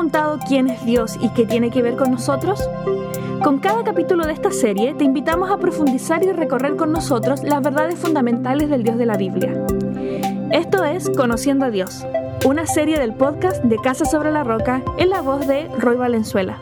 [0.00, 2.58] preguntado quién es Dios y qué tiene que ver con nosotros?
[3.44, 7.60] Con cada capítulo de esta serie te invitamos a profundizar y recorrer con nosotros las
[7.60, 9.52] verdades fundamentales del Dios de la Biblia.
[10.52, 12.06] Esto es Conociendo a Dios,
[12.46, 16.58] una serie del podcast de Casa sobre la Roca en la voz de Roy Valenzuela.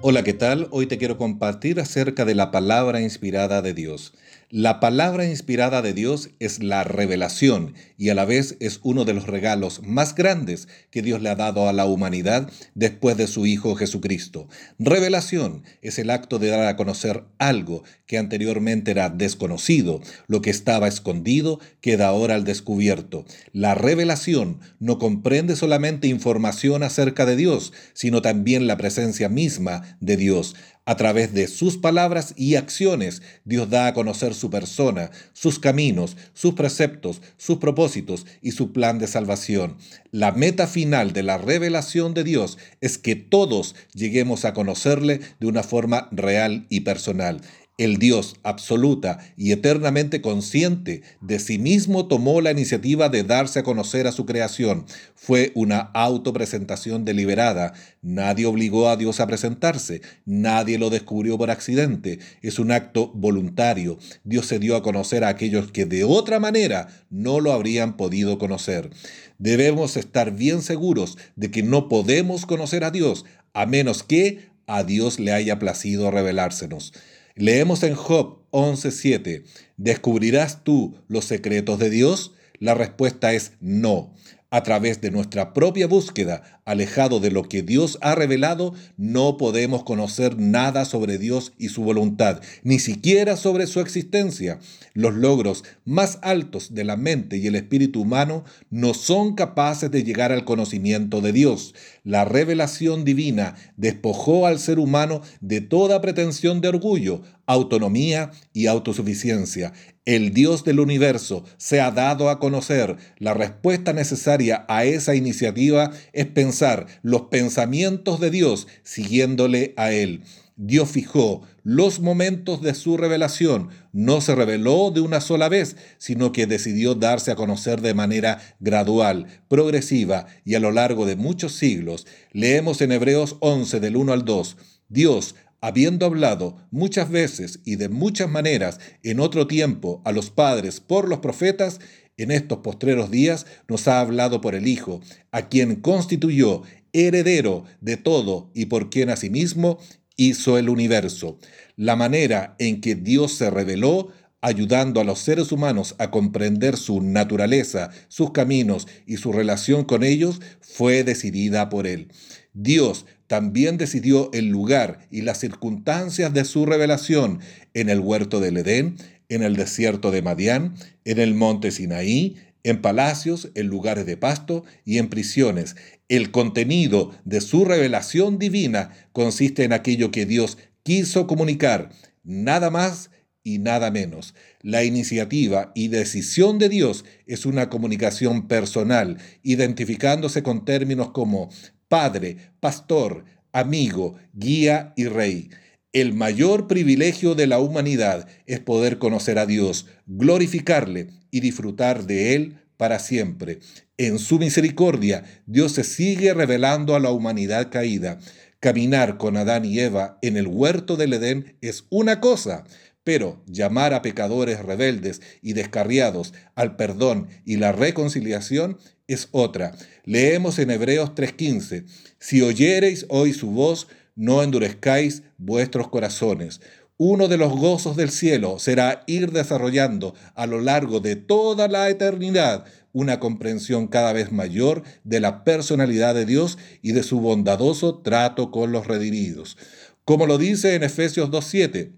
[0.00, 0.68] Hola, ¿qué tal?
[0.70, 4.14] Hoy te quiero compartir acerca de la palabra inspirada de Dios.
[4.50, 9.12] La palabra inspirada de Dios es la revelación y a la vez es uno de
[9.12, 13.44] los regalos más grandes que Dios le ha dado a la humanidad después de su
[13.44, 14.48] Hijo Jesucristo.
[14.78, 20.48] Revelación es el acto de dar a conocer algo que anteriormente era desconocido, lo que
[20.48, 23.26] estaba escondido queda ahora al descubierto.
[23.52, 30.16] La revelación no comprende solamente información acerca de Dios, sino también la presencia misma de
[30.16, 30.56] Dios.
[30.88, 36.16] A través de sus palabras y acciones, Dios da a conocer su persona, sus caminos,
[36.32, 39.76] sus preceptos, sus propósitos y su plan de salvación.
[40.12, 45.46] La meta final de la revelación de Dios es que todos lleguemos a conocerle de
[45.46, 47.42] una forma real y personal.
[47.78, 53.62] El Dios absoluta y eternamente consciente de sí mismo tomó la iniciativa de darse a
[53.62, 54.84] conocer a su creación.
[55.14, 57.74] Fue una autopresentación deliberada.
[58.02, 60.02] Nadie obligó a Dios a presentarse.
[60.24, 62.18] Nadie lo descubrió por accidente.
[62.42, 63.96] Es un acto voluntario.
[64.24, 68.38] Dios se dio a conocer a aquellos que de otra manera no lo habrían podido
[68.38, 68.90] conocer.
[69.38, 74.82] Debemos estar bien seguros de que no podemos conocer a Dios a menos que a
[74.82, 76.92] Dios le haya placido revelársenos.
[77.38, 79.44] Leemos en Job 11:7,
[79.76, 82.34] ¿descubrirás tú los secretos de Dios?
[82.58, 84.12] La respuesta es no.
[84.50, 89.84] A través de nuestra propia búsqueda, alejado de lo que Dios ha revelado, no podemos
[89.84, 94.58] conocer nada sobre Dios y su voluntad, ni siquiera sobre su existencia.
[94.94, 100.02] Los logros más altos de la mente y el espíritu humano no son capaces de
[100.02, 101.74] llegar al conocimiento de Dios.
[102.02, 109.72] La revelación divina despojó al ser humano de toda pretensión de orgullo, autonomía y autosuficiencia.
[110.04, 112.96] El Dios del universo se ha dado a conocer.
[113.18, 120.22] La respuesta necesaria a esa iniciativa es pensar los pensamientos de Dios siguiéndole a Él.
[120.60, 123.68] Dios fijó los momentos de su revelación.
[123.92, 128.40] No se reveló de una sola vez, sino que decidió darse a conocer de manera
[128.58, 132.06] gradual, progresiva y a lo largo de muchos siglos.
[132.32, 134.56] Leemos en Hebreos 11 del 1 al 2.
[134.88, 140.80] Dios habiendo hablado muchas veces y de muchas maneras en otro tiempo a los padres
[140.80, 141.80] por los profetas,
[142.16, 147.96] en estos postreros días nos ha hablado por el Hijo, a quien constituyó heredero de
[147.96, 149.78] todo y por quien asimismo
[150.16, 151.38] hizo el universo.
[151.76, 154.08] La manera en que Dios se reveló
[154.40, 160.04] ayudando a los seres humanos a comprender su naturaleza, sus caminos y su relación con
[160.04, 162.08] ellos, fue decidida por Él.
[162.52, 167.40] Dios también decidió el lugar y las circunstancias de su revelación
[167.74, 168.96] en el huerto del Edén,
[169.28, 170.74] en el desierto de Madián,
[171.04, 175.76] en el monte Sinaí, en palacios, en lugares de pasto y en prisiones.
[176.08, 181.90] El contenido de su revelación divina consiste en aquello que Dios quiso comunicar,
[182.24, 183.10] nada más
[183.48, 184.34] y nada menos.
[184.60, 191.48] La iniciativa y decisión de Dios es una comunicación personal, identificándose con términos como
[191.88, 195.48] Padre, Pastor, Amigo, Guía y Rey.
[195.94, 202.34] El mayor privilegio de la humanidad es poder conocer a Dios, glorificarle y disfrutar de
[202.34, 203.60] Él para siempre.
[203.96, 208.18] En su misericordia, Dios se sigue revelando a la humanidad caída.
[208.60, 212.64] Caminar con Adán y Eva en el huerto del Edén es una cosa,
[213.08, 218.76] pero llamar a pecadores rebeldes y descarriados al perdón y la reconciliación
[219.06, 219.72] es otra.
[220.04, 221.86] Leemos en Hebreos 3:15,
[222.18, 226.60] si oyereis hoy su voz, no endurezcáis vuestros corazones.
[226.98, 231.88] Uno de los gozos del cielo será ir desarrollando a lo largo de toda la
[231.88, 238.00] eternidad una comprensión cada vez mayor de la personalidad de Dios y de su bondadoso
[238.00, 239.56] trato con los redimidos.
[240.04, 241.92] Como lo dice en Efesios 2.7,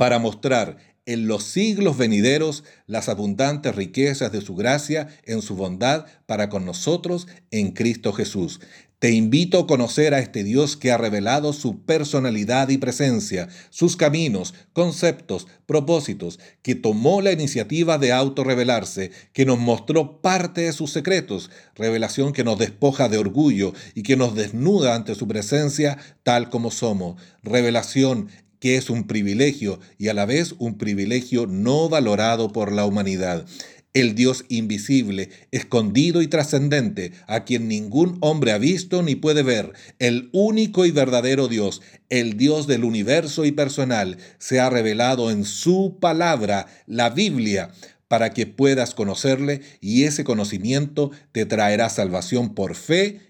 [0.00, 6.06] para mostrar en los siglos venideros las abundantes riquezas de su gracia en su bondad
[6.24, 8.60] para con nosotros en Cristo Jesús.
[8.98, 13.96] Te invito a conocer a este Dios que ha revelado su personalidad y presencia, sus
[13.96, 20.92] caminos, conceptos, propósitos, que tomó la iniciativa de autorrevelarse, que nos mostró parte de sus
[20.92, 26.48] secretos, revelación que nos despoja de orgullo y que nos desnuda ante su presencia tal
[26.48, 28.28] como somos, revelación
[28.60, 33.46] que es un privilegio y a la vez un privilegio no valorado por la humanidad.
[33.92, 39.72] el Dios invisible, escondido y trascendente, a quien ningún hombre ha visto ni puede ver,
[39.98, 45.44] el único y verdadero Dios, el Dios del universo y personal, se ha revelado en
[45.44, 47.72] su palabra, la Biblia,
[48.06, 53.20] para que puedas conocerle y ese conocimiento te traerá salvación por fe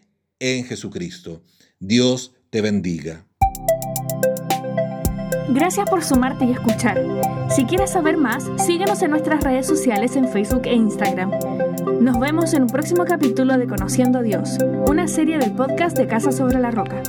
[0.40, 1.42] en Jesucristo.
[1.78, 3.29] Dios te bendiga.
[5.52, 7.02] Gracias por sumarte y escuchar.
[7.48, 11.32] Si quieres saber más, síguenos en nuestras redes sociales en Facebook e Instagram.
[12.00, 16.06] Nos vemos en un próximo capítulo de Conociendo a Dios, una serie del podcast de
[16.06, 17.02] Casa sobre la Roca.